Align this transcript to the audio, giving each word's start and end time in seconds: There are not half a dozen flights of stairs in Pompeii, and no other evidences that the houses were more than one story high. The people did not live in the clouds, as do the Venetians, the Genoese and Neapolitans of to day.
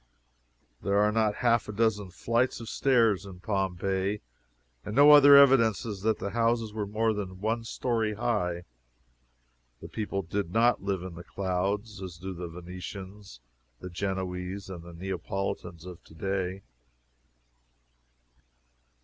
There 0.81 0.97
are 0.97 1.11
not 1.11 1.35
half 1.45 1.69
a 1.69 1.71
dozen 1.71 2.09
flights 2.09 2.59
of 2.59 2.67
stairs 2.67 3.23
in 3.23 3.39
Pompeii, 3.39 4.21
and 4.83 4.95
no 4.95 5.11
other 5.11 5.37
evidences 5.37 6.01
that 6.01 6.17
the 6.17 6.31
houses 6.31 6.73
were 6.73 6.87
more 6.87 7.13
than 7.13 7.39
one 7.39 7.63
story 7.65 8.15
high. 8.15 8.63
The 9.79 9.87
people 9.87 10.23
did 10.23 10.51
not 10.51 10.81
live 10.81 11.03
in 11.03 11.13
the 11.13 11.23
clouds, 11.23 12.01
as 12.01 12.17
do 12.17 12.33
the 12.33 12.47
Venetians, 12.47 13.41
the 13.79 13.91
Genoese 13.91 14.69
and 14.71 14.83
Neapolitans 14.97 15.85
of 15.85 16.03
to 16.05 16.15
day. 16.15 16.63